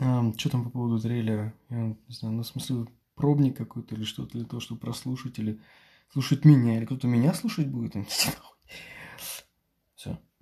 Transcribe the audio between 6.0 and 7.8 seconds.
слушать меня, или кто-то меня слушать